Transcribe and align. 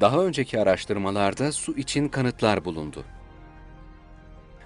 Daha 0.00 0.24
önceki 0.24 0.60
araştırmalarda 0.60 1.52
su 1.52 1.76
için 1.76 2.08
kanıtlar 2.08 2.64
bulundu. 2.64 3.04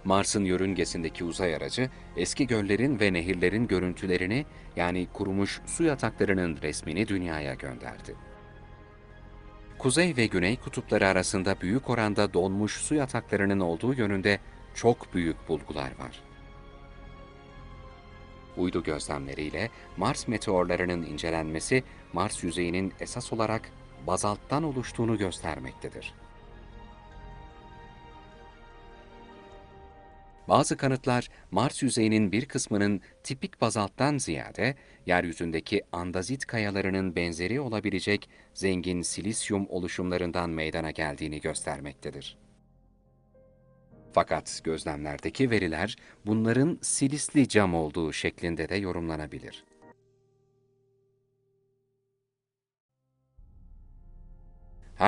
Mars'ın 0.05 0.45
yörüngesindeki 0.45 1.25
uzay 1.25 1.55
aracı 1.55 1.91
eski 2.17 2.47
göllerin 2.47 3.01
ve 3.01 3.13
nehirlerin 3.13 3.67
görüntülerini 3.67 4.47
yani 4.77 5.09
kurumuş 5.13 5.61
su 5.67 5.85
yataklarının 5.85 6.59
resmini 6.63 7.09
dünyaya 7.09 7.55
gönderdi. 7.55 8.15
Kuzey 9.79 10.17
ve 10.17 10.27
güney 10.27 10.57
kutupları 10.57 11.09
arasında 11.09 11.61
büyük 11.61 11.91
oranda 11.91 12.35
donmuş 12.35 12.77
su 12.77 12.95
yataklarının 12.95 13.61
olduğu 13.61 13.95
yönünde 13.95 14.41
çok 14.75 15.15
büyük 15.15 15.49
bulgular 15.49 15.91
var. 15.99 16.21
Uydu 18.57 18.83
gözlemleriyle 18.83 19.71
Mars 19.97 20.29
meteorlarının 20.29 21.03
incelenmesi 21.03 21.85
Mars 22.13 22.45
yüzeyinin 22.45 22.93
esas 23.01 23.33
olarak 23.33 23.71
bazalttan 24.07 24.63
oluştuğunu 24.63 25.19
göstermektedir. 25.19 26.15
Bazı 30.49 30.77
kanıtlar 30.77 31.29
Mars 31.51 31.83
yüzeyinin 31.83 32.33
bir 32.33 32.47
kısmının 32.47 33.01
tipik 33.25 33.61
bazalttan 33.61 34.19
ziyade 34.19 34.75
yeryüzündeki 35.07 35.83
andazit 35.93 36.47
kayalarının 36.47 37.17
benzeri 37.17 37.61
olabilecek 37.61 38.29
zengin 38.55 39.03
silisyum 39.03 39.67
oluşumlarından 39.71 40.51
meydana 40.51 40.91
geldiğini 40.91 41.41
göstermektedir. 41.41 42.39
Fakat 44.13 44.61
gözlemlerdeki 44.65 45.51
veriler 45.51 45.97
bunların 46.27 46.79
silisli 46.83 47.49
cam 47.49 47.75
olduğu 47.75 48.13
şeklinde 48.13 48.69
de 48.69 48.77
yorumlanabilir. 48.77 49.68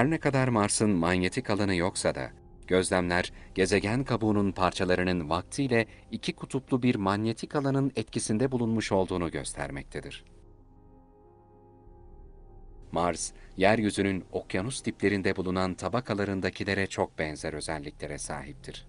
Her 0.00 0.10
ne 0.10 0.18
kadar 0.18 0.48
Mars'ın 0.48 0.91
manyetik 0.91 1.50
alanı 1.50 1.75
yoksa 1.75 2.14
da, 2.14 2.30
gözlemler 2.66 3.33
gezegen 3.55 4.05
kabuğunun 4.05 4.52
parçalarının 4.52 5.30
vaktiyle 5.30 5.86
iki 6.11 6.33
kutuplu 6.33 6.83
bir 6.83 6.94
manyetik 6.94 7.56
alanın 7.56 7.92
etkisinde 7.97 8.52
bulunmuş 8.52 8.92
olduğunu 8.92 9.30
göstermektedir. 9.30 10.25
Mars, 12.92 13.33
yeryüzünün 13.56 14.25
okyanus 14.33 14.84
diplerinde 14.84 15.36
bulunan 15.36 15.75
tabakalarındakilere 15.75 16.86
çok 16.86 17.19
benzer 17.19 17.53
özelliklere 17.53 18.19
sahiptir. 18.19 18.86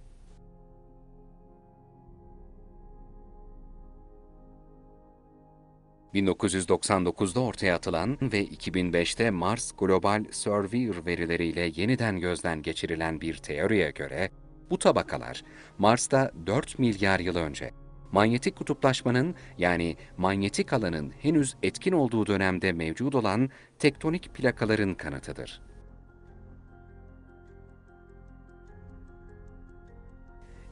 ...1999'da 6.13 7.39
ortaya 7.39 7.75
atılan 7.75 8.17
ve 8.21 8.45
2005'te 8.45 9.29
Mars 9.29 9.71
Global 9.77 10.25
Surveyor 10.31 11.05
verileriyle 11.05 11.71
yeniden 11.75 12.19
gözden 12.19 12.61
geçirilen 12.61 13.21
bir 13.21 13.37
teoriye 13.37 13.91
göre, 13.91 14.29
bu 14.69 14.79
tabakalar 14.79 15.43
Mars'ta 15.77 16.31
4 16.45 16.79
milyar 16.79 17.19
yıl 17.19 17.35
önce 17.35 17.71
manyetik 18.11 18.55
kutuplaşmanın 18.55 19.35
yani 19.57 19.95
manyetik 20.17 20.73
alanın 20.73 21.13
henüz 21.21 21.55
etkin 21.63 21.91
olduğu 21.91 22.25
dönemde 22.27 22.71
mevcut 22.71 23.15
olan 23.15 23.49
tektonik 23.79 24.33
plakaların 24.33 24.93
kanıtıdır. 24.93 25.61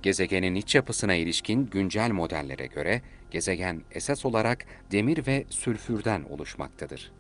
Gezegenin 0.02 0.56
iç 0.56 0.76
yapısına 0.76 1.14
ilişkin 1.14 1.66
güncel 1.66 2.12
modellere 2.12 2.66
göre 2.66 3.02
gezegen 3.32 3.82
esas 3.92 4.26
olarak 4.26 4.66
demir 4.92 5.28
ve 5.28 5.46
sülfürden 5.50 6.24
oluşmaktadır. 6.24 7.12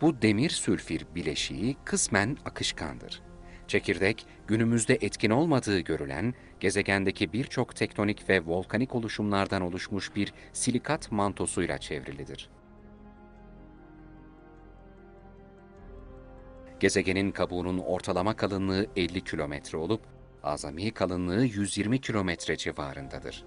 Bu 0.00 0.22
demir-sülfür 0.22 1.06
bileşiği 1.14 1.76
kısmen 1.84 2.36
akışkandır. 2.44 3.22
Çekirdek, 3.68 4.26
günümüzde 4.46 4.94
etkin 4.94 5.30
olmadığı 5.30 5.80
görülen, 5.80 6.34
gezegendeki 6.60 7.32
birçok 7.32 7.76
tektonik 7.76 8.28
ve 8.28 8.46
volkanik 8.46 8.94
oluşumlardan 8.94 9.62
oluşmuş 9.62 10.16
bir 10.16 10.34
silikat 10.52 11.12
mantosuyla 11.12 11.78
çevrilidir. 11.78 12.50
Gezegenin 16.80 17.30
kabuğunun 17.30 17.78
ortalama 17.78 18.36
kalınlığı 18.36 18.86
50 18.96 19.24
kilometre 19.24 19.78
olup, 19.78 20.02
azami 20.42 20.90
kalınlığı 20.90 21.44
120 21.44 22.00
kilometre 22.00 22.56
civarındadır. 22.56 23.44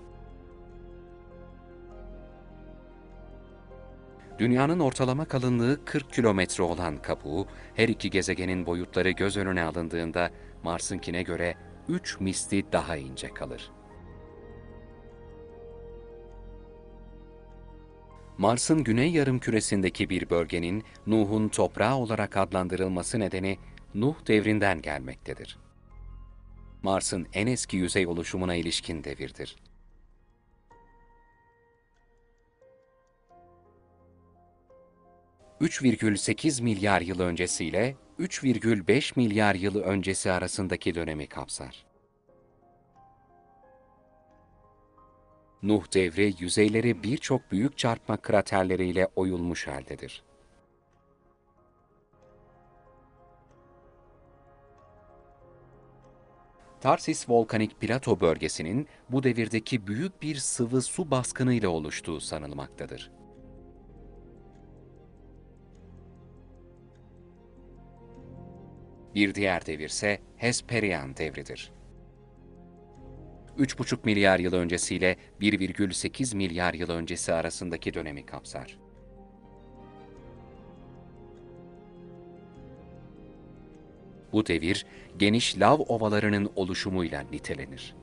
Dünyanın 4.40 4.80
ortalama 4.80 5.26
kalınlığı 5.26 5.86
40 5.86 6.14
kilometre 6.14 6.64
olan 6.64 6.98
kabuğu, 6.98 7.48
her 7.76 7.90
iki 7.90 8.10
gezegenin 8.10 8.66
boyutları 8.66 9.12
göz 9.12 9.38
önüne 9.38 9.64
alındığında 9.64 10.32
Mars'ınkine 10.64 11.24
göre 11.24 11.56
3 11.88 12.20
misli 12.20 12.72
daha 12.72 12.98
ince 12.98 13.34
kalır. 13.34 13.72
Mars'ın 18.38 18.84
güney 18.84 19.12
yarım 19.12 19.40
küresindeki 19.40 20.10
bir 20.10 20.30
bölgenin 20.30 20.84
Nuh'un 21.08 21.48
toprağı 21.48 21.96
olarak 21.96 22.38
adlandırılması 22.38 23.20
nedeni 23.20 23.58
Nuh 23.96 24.16
devrinden 24.28 24.82
gelmektedir. 24.82 25.58
Mars'ın 26.84 27.28
en 27.34 27.48
eski 27.48 27.78
yüzey 27.78 28.08
oluşumuna 28.08 28.56
ilişkin 28.56 29.04
devirdir. 29.04 29.56
3,8 35.62 36.64
milyar 36.64 37.02
yıl 37.02 37.20
öncesiyle 37.20 37.96
3,5 38.20 39.14
milyar 39.16 39.56
yıl 39.56 39.76
öncesi 39.82 40.32
arasındaki 40.32 40.96
dönemi 40.96 41.28
kapsar. 41.28 41.86
Nuh 45.62 45.94
devri 45.94 46.34
yüzeyleri 46.40 47.04
birçok 47.04 47.52
büyük 47.52 47.78
çarpma 47.78 48.18
kraterleriyle 48.18 49.08
oyulmuş 49.16 49.68
haldedir. 49.68 50.24
Tarsis 56.84 57.30
volkanik 57.30 57.82
plato 57.82 58.22
bölgesinin 58.22 58.88
bu 59.10 59.24
devirdeki 59.24 59.88
büyük 59.88 60.22
bir 60.22 60.36
sıvı 60.36 60.82
su 60.82 61.12
baskınıyla 61.12 61.70
oluştuğu 61.70 62.20
sanılmaktadır. 62.20 63.12
Bir 69.16 69.36
diğer 69.36 69.66
devirse 69.66 70.22
Hesperian 70.38 71.18
devridir. 71.18 71.72
3,5 73.58 73.98
milyar 74.04 74.40
yıl 74.40 74.54
öncesiyle 74.54 75.18
1,8 75.42 76.36
milyar 76.36 76.74
yıl 76.74 76.90
öncesi 76.90 77.34
arasındaki 77.34 77.94
dönemi 77.94 78.26
kapsar. 78.26 78.80
Bu 84.34 84.46
devir 84.46 84.86
geniş 85.18 85.60
lav 85.60 85.80
ovalarının 85.80 86.52
oluşumuyla 86.56 87.22
nitelenir. 87.32 87.96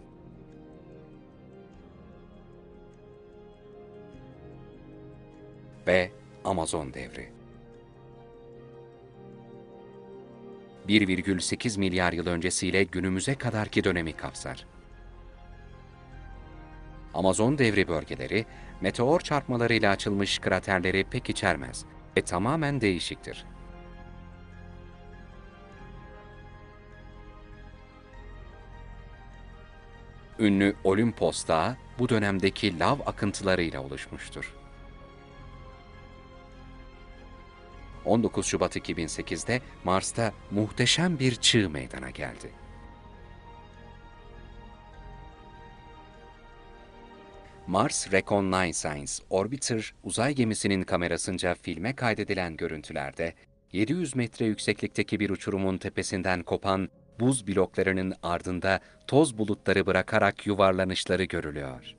Ve 5.86 6.10
Amazon 6.44 6.94
devri. 6.94 7.40
1,8 10.88 11.78
milyar 11.78 12.12
yıl 12.12 12.26
öncesiyle 12.26 12.84
günümüze 12.84 13.34
kadarki 13.34 13.84
dönemi 13.84 14.12
kapsar. 14.12 14.66
Amazon 17.14 17.58
devri 17.58 17.88
bölgeleri, 17.88 18.46
meteor 18.80 19.20
çarpmalarıyla 19.20 19.92
açılmış 19.92 20.38
kraterleri 20.38 21.04
pek 21.04 21.30
içermez 21.30 21.84
ve 22.16 22.22
tamamen 22.22 22.80
değişiktir. 22.80 23.46
Ünlü 30.40 30.74
Olimpos 30.84 31.48
Dağı 31.48 31.76
bu 31.98 32.08
dönemdeki 32.08 32.78
lav 32.78 32.98
akıntılarıyla 33.06 33.80
oluşmuştur. 33.80 34.54
19 38.04 38.46
Şubat 38.46 38.76
2008'de 38.76 39.60
Mars'ta 39.84 40.32
muhteşem 40.50 41.18
bir 41.18 41.34
çığ 41.34 41.70
meydana 41.70 42.10
geldi. 42.10 42.50
Mars 47.66 48.12
Reconnaissance 48.12 49.12
Orbiter 49.30 49.94
uzay 50.04 50.34
gemisinin 50.34 50.82
kamerasınca 50.82 51.54
filme 51.54 51.96
kaydedilen 51.96 52.56
görüntülerde 52.56 53.34
700 53.72 54.16
metre 54.16 54.46
yükseklikteki 54.46 55.20
bir 55.20 55.30
uçurumun 55.30 55.78
tepesinden 55.78 56.42
kopan 56.42 56.88
buz 57.20 57.46
bloklarının 57.46 58.14
ardında 58.22 58.80
toz 59.06 59.38
bulutları 59.38 59.86
bırakarak 59.86 60.46
yuvarlanışları 60.46 61.24
görülüyor. 61.24 61.96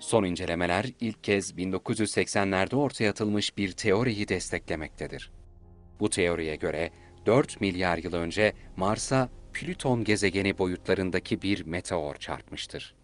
Son 0.00 0.24
incelemeler 0.24 0.86
ilk 1.00 1.24
kez 1.24 1.52
1980'lerde 1.52 2.76
ortaya 2.76 3.10
atılmış 3.10 3.56
bir 3.56 3.72
teoriyi 3.72 4.28
desteklemektedir. 4.28 5.32
Bu 6.00 6.10
teoriye 6.10 6.56
göre 6.56 6.90
4 7.26 7.60
milyar 7.60 7.98
yıl 7.98 8.12
önce 8.12 8.52
Mars'a 8.76 9.28
Plüton 9.52 10.04
gezegeni 10.04 10.58
boyutlarındaki 10.58 11.42
bir 11.42 11.66
meteor 11.66 12.14
çarpmıştır. 12.14 12.94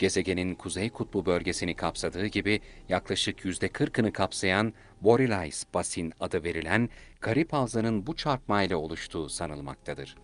Gezegenin 0.00 0.54
kuzey 0.54 0.90
kutbu 0.90 1.26
bölgesini 1.26 1.76
kapsadığı 1.76 2.26
gibi 2.26 2.60
yaklaşık 2.88 3.40
%40'ını 3.40 4.12
kapsayan 4.12 4.74
Borealis 5.00 5.64
Basin 5.74 6.12
adı 6.20 6.44
verilen 6.44 6.88
Karip 7.20 7.52
Havzı'nın 7.52 8.06
bu 8.06 8.16
çarpmayla 8.16 8.76
oluştuğu 8.76 9.28
sanılmaktadır. 9.28 10.16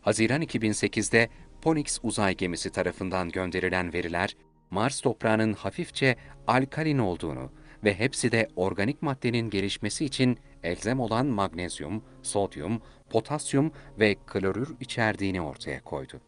Haziran 0.00 0.42
2008'de 0.42 1.28
Phoenix 1.62 2.00
uzay 2.02 2.36
gemisi 2.36 2.72
tarafından 2.72 3.28
gönderilen 3.28 3.92
veriler, 3.92 4.36
Mars 4.70 5.00
toprağının 5.00 5.52
hafifçe 5.52 6.16
alkalin 6.46 6.98
olduğunu 6.98 7.52
ve 7.84 7.94
hepsi 7.94 8.32
de 8.32 8.48
organik 8.56 9.02
maddenin 9.02 9.50
gelişmesi 9.50 10.04
için 10.04 10.38
elzem 10.62 11.00
olan 11.00 11.26
magnezyum, 11.26 12.02
sodyum, 12.22 12.80
potasyum 13.10 13.72
ve 13.98 14.16
klorür 14.26 14.76
içerdiğini 14.80 15.40
ortaya 15.40 15.82
koydu. 15.82 16.20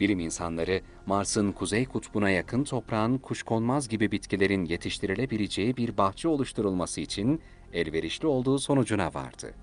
Bilim 0.00 0.20
insanları 0.20 0.80
Mars'ın 1.06 1.52
kuzey 1.52 1.86
kutbuna 1.86 2.30
yakın 2.30 2.64
toprağın 2.64 3.18
kuşkonmaz 3.18 3.88
gibi 3.88 4.12
bitkilerin 4.12 4.64
yetiştirilebileceği 4.64 5.76
bir 5.76 5.96
bahçe 5.96 6.28
oluşturulması 6.28 7.00
için 7.00 7.40
elverişli 7.72 8.26
olduğu 8.26 8.58
sonucuna 8.58 9.14
vardı. 9.14 9.54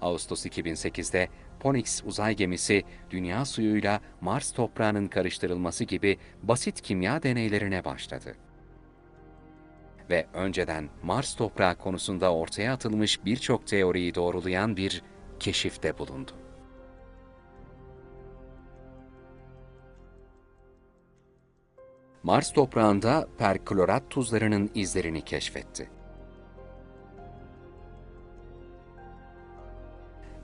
Ağustos 0.00 0.46
2008'de 0.46 1.28
Phoenix 1.60 2.02
uzay 2.04 2.36
gemisi 2.36 2.82
dünya 3.10 3.44
suyuyla 3.44 4.00
Mars 4.20 4.52
toprağının 4.52 5.08
karıştırılması 5.08 5.84
gibi 5.84 6.18
basit 6.42 6.80
kimya 6.80 7.22
deneylerine 7.22 7.84
başladı. 7.84 8.36
Ve 10.10 10.26
önceden 10.34 10.88
Mars 11.02 11.34
toprağı 11.34 11.76
konusunda 11.76 12.34
ortaya 12.34 12.72
atılmış 12.72 13.24
birçok 13.24 13.66
teoriyi 13.66 14.14
doğrulayan 14.14 14.76
bir 14.76 15.02
keşifte 15.40 15.98
bulundu. 15.98 16.32
Mars 22.22 22.52
toprağında 22.52 23.28
perklorat 23.38 24.10
tuzlarının 24.10 24.70
izlerini 24.74 25.22
keşfetti. 25.22 25.99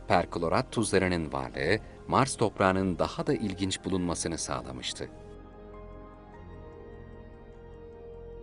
Perklorat 0.09 0.73
tuzlarının 0.73 1.33
varlığı 1.33 1.79
Mars 2.09 2.37
toprağının 2.37 2.99
daha 2.99 3.27
da 3.27 3.35
ilginç 3.35 3.85
bulunmasını 3.85 4.39
sağlamıştı. 4.39 5.09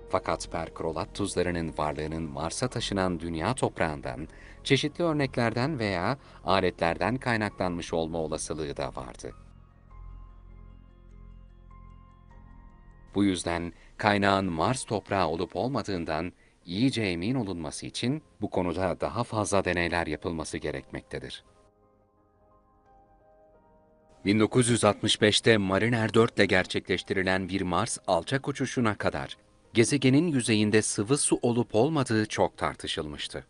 Fakat 0.10 0.51
perklorat 0.51 1.15
tuzlarının 1.15 1.74
varlığının 1.77 2.24
Mars'a 2.24 2.68
taşınan 2.68 3.19
dünya 3.19 3.54
toprağından, 3.54 4.27
çeşitli 4.63 5.04
örneklerden 5.04 5.80
veya 5.80 6.18
aletlerden 6.45 7.18
kaynaklanmış 7.18 7.94
olma 7.94 8.18
olasılığı 8.18 8.77
da 8.77 8.95
vardı. 8.95 9.31
Bu 13.15 13.24
yüzden 13.24 13.74
kaynağın 13.98 14.45
Mars 14.45 14.83
toprağı 14.83 15.27
olup 15.27 15.56
olmadığından 15.56 16.33
iyice 16.65 17.01
emin 17.01 17.36
olunması 17.36 17.86
için 17.86 18.24
bu 18.42 18.50
konuda 18.50 19.01
daha 19.01 19.24
fazla 19.24 19.65
deneyler 19.65 20.07
yapılması 20.07 20.57
gerekmektedir. 20.57 21.44
1965'te 24.25 25.57
Mariner 25.57 26.13
4 26.13 26.37
ile 26.37 26.45
gerçekleştirilen 26.45 27.49
bir 27.49 27.61
Mars 27.61 27.97
alçak 28.07 28.47
uçuşuna 28.47 28.95
kadar 28.95 29.37
gezegenin 29.73 30.27
yüzeyinde 30.27 30.81
sıvı 30.81 31.17
su 31.17 31.39
olup 31.41 31.75
olmadığı 31.75 32.25
çok 32.25 32.57
tartışılmıştı. 32.57 33.45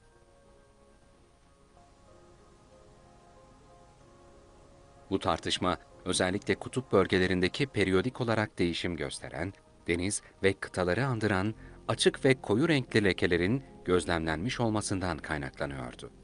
Bu 5.09 5.19
tartışma 5.19 5.77
özellikle 6.05 6.55
kutup 6.55 6.91
bölgelerindeki 6.91 7.67
periyodik 7.67 8.21
olarak 8.21 8.59
değişim 8.59 8.95
gösteren, 8.95 9.53
deniz 9.87 10.21
ve 10.43 10.53
kıtaları 10.53 11.05
andıran 11.05 11.53
açık 11.87 12.25
ve 12.25 12.41
koyu 12.41 12.67
renkli 12.67 13.03
lekelerin 13.03 13.63
gözlemlenmiş 13.85 14.59
olmasından 14.59 15.17
kaynaklanıyordu. 15.17 16.22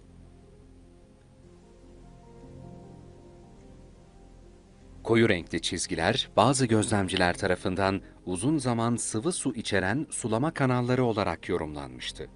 Koyu 5.10 5.30
renkli 5.30 5.62
çizgiler 5.62 6.30
bazı 6.36 6.66
gözlemciler 6.66 7.38
tarafından 7.38 8.02
uzun 8.26 8.58
zaman 8.58 8.96
sıvı 8.96 9.32
su 9.32 9.56
içeren 9.56 10.08
sulama 10.10 10.54
kanalları 10.54 11.04
olarak 11.06 11.50
yorumlanmıştı. 11.50 12.30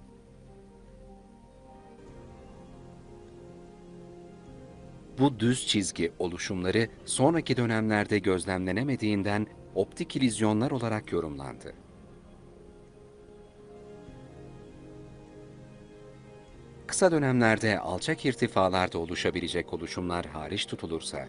Bu 5.18 5.40
düz 5.40 5.66
çizgi 5.66 6.12
oluşumları 6.18 6.88
sonraki 7.04 7.56
dönemlerde 7.56 8.18
gözlemlenemediğinden 8.18 9.46
optik 9.74 10.16
ilizyonlar 10.16 10.70
olarak 10.70 11.12
yorumlandı. 11.12 11.74
Kısa 16.86 17.12
dönemlerde 17.12 17.78
alçak 17.78 18.24
irtifalarda 18.24 18.98
oluşabilecek 18.98 19.72
oluşumlar 19.72 20.26
hariç 20.26 20.66
tutulursa, 20.66 21.28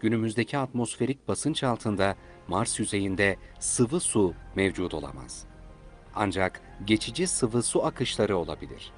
günümüzdeki 0.00 0.58
atmosferik 0.58 1.28
basınç 1.28 1.64
altında 1.64 2.16
Mars 2.48 2.80
yüzeyinde 2.80 3.36
sıvı 3.58 4.00
su 4.00 4.34
mevcut 4.54 4.94
olamaz. 4.94 5.46
Ancak 6.14 6.60
geçici 6.84 7.26
sıvı 7.26 7.62
su 7.62 7.84
akışları 7.84 8.36
olabilir. 8.36 8.92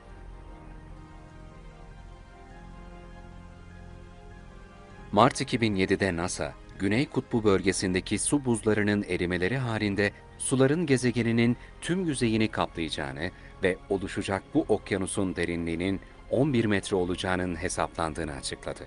Mart 5.12 5.40
2007'de 5.40 6.16
NASA, 6.16 6.54
Güney 6.78 7.06
Kutbu 7.06 7.44
bölgesindeki 7.44 8.18
su 8.18 8.44
buzlarının 8.44 9.02
erimeleri 9.02 9.58
halinde 9.58 10.12
suların 10.38 10.86
gezegeninin 10.86 11.56
tüm 11.80 12.04
yüzeyini 12.06 12.48
kaplayacağını 12.48 13.30
ve 13.62 13.76
oluşacak 13.88 14.42
bu 14.54 14.64
okyanusun 14.68 15.36
derinliğinin 15.36 16.00
11 16.30 16.64
metre 16.64 16.96
olacağının 16.96 17.56
hesaplandığını 17.56 18.32
açıkladı. 18.32 18.86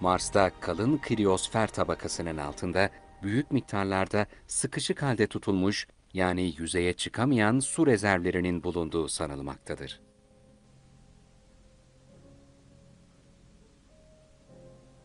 Mars'ta 0.00 0.50
kalın 0.60 0.98
kriyosfer 0.98 1.66
tabakasının 1.66 2.36
altında 2.36 2.90
büyük 3.22 3.50
miktarlarda 3.50 4.26
sıkışık 4.46 5.02
halde 5.02 5.26
tutulmuş 5.26 5.86
yani 6.14 6.54
yüzeye 6.58 6.92
çıkamayan 6.92 7.58
su 7.58 7.86
rezervlerinin 7.86 8.62
bulunduğu 8.62 9.08
sanılmaktadır. 9.08 10.00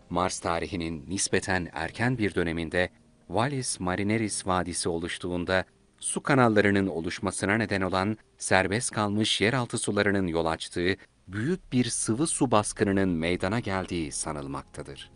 Mars 0.09 0.39
tarihinin 0.39 1.05
nispeten 1.09 1.69
erken 1.73 2.17
bir 2.17 2.35
döneminde 2.35 2.89
Valles 3.29 3.79
Marineris 3.79 4.47
Vadisi 4.47 4.89
oluştuğunda 4.89 5.65
su 5.99 6.23
kanallarının 6.23 6.87
oluşmasına 6.87 7.55
neden 7.55 7.81
olan 7.81 8.17
serbest 8.37 8.91
kalmış 8.91 9.41
yeraltı 9.41 9.77
sularının 9.77 10.27
yol 10.27 10.45
açtığı 10.45 10.95
büyük 11.27 11.73
bir 11.73 11.85
sıvı 11.85 12.27
su 12.27 12.51
baskınının 12.51 13.09
meydana 13.09 13.59
geldiği 13.59 14.11
sanılmaktadır. 14.11 15.11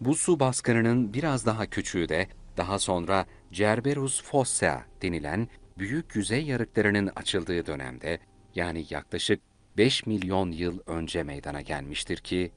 Bu 0.00 0.14
su 0.14 0.40
baskınının 0.40 1.14
biraz 1.14 1.46
daha 1.46 1.66
küçüğü 1.66 2.08
de 2.08 2.28
daha 2.56 2.78
sonra 2.78 3.26
Cerberus 3.52 4.22
fossa 4.22 4.84
denilen 5.02 5.48
büyük 5.78 6.16
yüzey 6.16 6.44
yarıklarının 6.44 7.10
açıldığı 7.16 7.66
dönemde 7.66 8.18
yani 8.54 8.86
yaklaşık 8.90 9.40
5 9.76 10.06
milyon 10.06 10.52
yıl 10.52 10.78
önce 10.86 11.22
meydana 11.22 11.60
gelmiştir 11.60 12.16
ki 12.16 12.52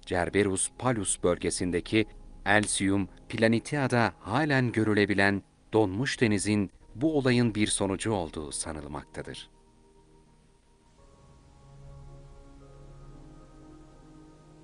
Cerberus 0.00 0.70
palus 0.78 1.22
bölgesindeki 1.22 2.06
Elsium 2.46 3.08
planetia'da 3.28 4.12
halen 4.20 4.72
görülebilen 4.72 5.42
donmuş 5.72 6.20
denizin 6.20 6.70
bu 6.94 7.18
olayın 7.18 7.54
bir 7.54 7.66
sonucu 7.66 8.12
olduğu 8.12 8.52
sanılmaktadır. 8.52 9.50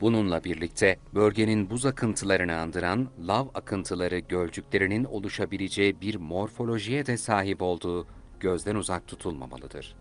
Bununla 0.00 0.45
birlikte 0.45 0.99
bölgenin 1.14 1.71
buz 1.71 1.87
akıntılarını 1.87 2.56
andıran 2.56 3.09
lav 3.28 3.47
akıntıları 3.54 4.18
gölcüklerinin 4.18 5.04
oluşabileceği 5.04 6.00
bir 6.00 6.14
morfolojiye 6.16 7.06
de 7.06 7.16
sahip 7.16 7.62
olduğu 7.62 8.06
gözden 8.40 8.75
uzak 8.75 9.06
tutulmamalıdır. 9.06 9.97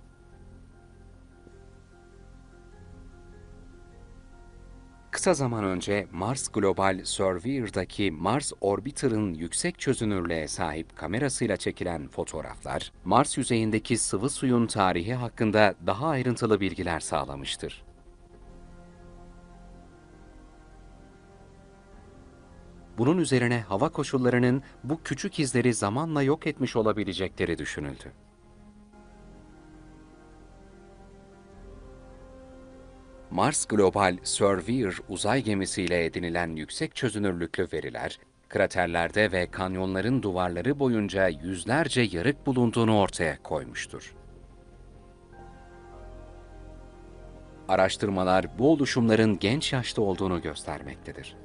Kısa 5.15 5.33
zaman 5.33 5.63
önce 5.63 6.07
Mars 6.11 6.47
Global 6.47 7.01
Surveyor'daki 7.03 8.11
Mars 8.11 8.51
Orbiter'ın 8.61 9.33
yüksek 9.33 9.79
çözünürlüğe 9.79 10.47
sahip 10.47 10.95
kamerasıyla 10.95 11.57
çekilen 11.57 12.07
fotoğraflar, 12.07 12.91
Mars 13.05 13.37
yüzeyindeki 13.37 13.97
sıvı 13.97 14.29
suyun 14.29 14.67
tarihi 14.67 15.13
hakkında 15.13 15.75
daha 15.87 16.07
ayrıntılı 16.07 16.59
bilgiler 16.59 16.99
sağlamıştır. 16.99 17.83
Bunun 22.97 23.17
üzerine 23.17 23.61
hava 23.61 23.89
koşullarının 23.89 24.63
bu 24.83 25.03
küçük 25.03 25.39
izleri 25.39 25.73
zamanla 25.73 26.23
yok 26.23 26.47
etmiş 26.47 26.75
olabilecekleri 26.75 27.57
düşünüldü. 27.57 28.24
Mars 33.35 33.65
Global 33.65 34.17
Surveyor 34.23 34.99
uzay 35.09 35.43
gemisiyle 35.43 36.05
edinilen 36.05 36.55
yüksek 36.55 36.95
çözünürlüklü 36.95 37.67
veriler, 37.73 38.19
kraterlerde 38.49 39.31
ve 39.31 39.51
kanyonların 39.51 40.21
duvarları 40.23 40.79
boyunca 40.79 41.27
yüzlerce 41.27 42.01
yarık 42.01 42.45
bulunduğunu 42.45 42.99
ortaya 42.99 43.43
koymuştur. 43.43 44.15
Araştırmalar 47.67 48.59
bu 48.59 48.71
oluşumların 48.71 49.39
genç 49.39 49.73
yaşta 49.73 50.01
olduğunu 50.01 50.41
göstermektedir. 50.41 51.35